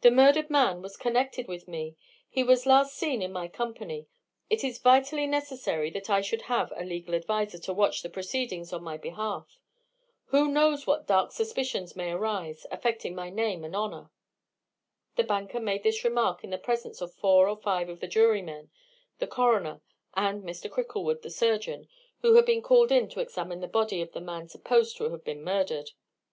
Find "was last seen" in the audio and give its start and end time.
2.42-3.22